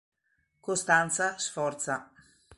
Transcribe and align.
Costanza 0.59 1.37
Sforza 1.37 2.09